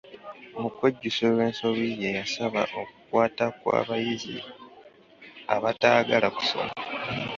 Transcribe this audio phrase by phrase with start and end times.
[0.61, 4.37] Mu kwejjusa olw'ensobi ye, yasaba okukwata kw'abayizi
[5.55, 6.73] abataagala kusoma.